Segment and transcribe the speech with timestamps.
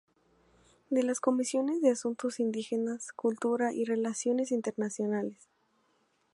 [0.89, 5.47] De las comisiones de Asuntos Indígenas, Cultura y Relaciones Internacionales.